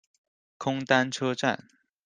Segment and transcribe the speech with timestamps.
[0.57, 1.67] 空丹车站。